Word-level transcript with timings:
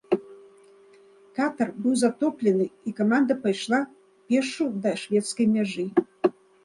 Катар 1.39 1.69
быў 1.83 1.93
затоплены 2.03 2.67
і 2.89 2.93
каманда 3.01 3.33
пайшла 3.43 3.81
пешшу 4.33 4.65
да 4.87 4.95
шведскай 5.03 5.47
мяжы. 5.59 5.87